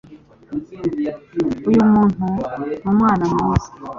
uyu 1.67 1.81
muntu 1.93 2.27
ni 2.63 2.75
umwana 2.89 3.23
mwiza 3.33 3.69